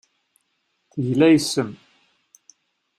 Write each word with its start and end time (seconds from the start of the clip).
Tegla 0.91 1.27
yes-m. 1.33 1.71